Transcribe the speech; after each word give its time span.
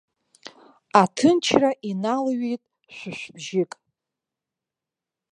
Аҭынчра 1.01 1.71
иналҩит 1.89 2.63
шәышәбжьык. 2.95 3.71